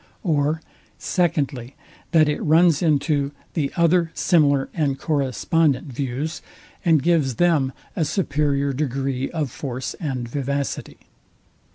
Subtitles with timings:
[0.23, 0.63] Or,
[0.97, 1.75] SECONDLY,
[2.09, 6.41] That it runs into the other similar and correspondent views,
[6.83, 10.97] and gives them a superior degree of force and vivacity.